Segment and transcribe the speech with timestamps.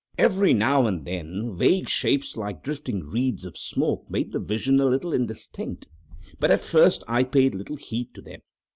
[0.17, 4.85] Every now and then vague shapes like drifting wreaths of smoke made the vision a
[4.87, 5.89] little indistinct,
[6.39, 8.39] but at first I paid little heed to them.